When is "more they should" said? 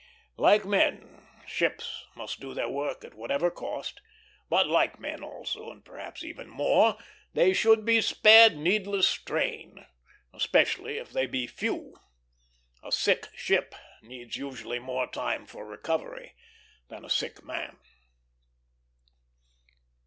6.49-7.85